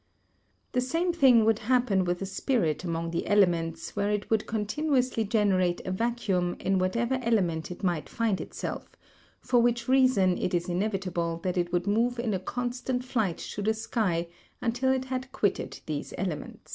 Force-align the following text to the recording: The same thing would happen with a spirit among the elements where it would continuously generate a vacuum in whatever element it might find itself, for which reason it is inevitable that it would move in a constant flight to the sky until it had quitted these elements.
The 0.71 0.81
same 0.81 1.13
thing 1.13 1.45
would 1.45 1.59
happen 1.59 2.05
with 2.05 2.23
a 2.23 2.25
spirit 2.25 2.83
among 2.83 3.11
the 3.11 3.27
elements 3.27 3.95
where 3.95 4.09
it 4.09 4.31
would 4.31 4.47
continuously 4.47 5.23
generate 5.23 5.79
a 5.85 5.91
vacuum 5.91 6.55
in 6.59 6.79
whatever 6.79 7.19
element 7.21 7.69
it 7.69 7.83
might 7.83 8.09
find 8.09 8.41
itself, 8.41 8.95
for 9.41 9.59
which 9.61 9.87
reason 9.87 10.39
it 10.39 10.55
is 10.55 10.67
inevitable 10.67 11.39
that 11.43 11.55
it 11.55 11.71
would 11.71 11.85
move 11.85 12.17
in 12.17 12.33
a 12.33 12.39
constant 12.39 13.05
flight 13.05 13.37
to 13.37 13.61
the 13.61 13.75
sky 13.75 14.27
until 14.59 14.91
it 14.91 15.05
had 15.05 15.31
quitted 15.31 15.79
these 15.85 16.15
elements. 16.17 16.69